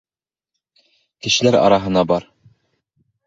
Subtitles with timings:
[1.27, 2.27] Кешеләр араһына бар.